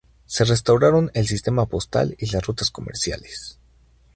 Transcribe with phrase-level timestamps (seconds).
[0.25, 3.59] Se restauraron el sistema postal y las rutas comerciales.